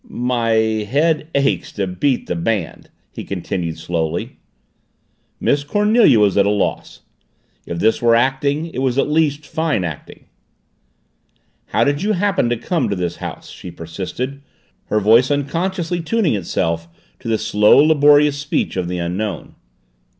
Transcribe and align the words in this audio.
"My 0.09 0.49
head 0.53 1.27
aches 1.35 1.71
to 1.73 1.85
beat 1.85 2.25
the 2.25 2.35
band," 2.35 2.89
he 3.11 3.23
continued 3.23 3.77
slowly. 3.77 4.37
Miss 5.39 5.63
Cornelia 5.63 6.19
was 6.19 6.35
at 6.37 6.47
a 6.47 6.49
loss. 6.49 7.01
If 7.67 7.77
this 7.77 8.01
were 8.01 8.15
acting, 8.15 8.65
it 8.73 8.79
was 8.79 8.97
at 8.97 9.07
least 9.07 9.45
fine 9.45 9.83
acting. 9.83 10.25
"How 11.67 11.83
did 11.83 12.01
you 12.01 12.13
happen 12.13 12.49
to 12.49 12.57
come 12.57 12.89
to 12.89 12.95
this 12.95 13.17
house?" 13.17 13.51
she 13.51 13.69
persisted, 13.69 14.41
her 14.85 14.99
voice 14.99 15.29
unconsciously 15.29 16.01
tuning 16.01 16.33
itself 16.33 16.87
to 17.19 17.27
the 17.27 17.37
slow, 17.37 17.77
laborious 17.77 18.39
speech 18.39 18.75
of 18.77 18.87
the 18.87 18.97
Unknown. 18.97 19.53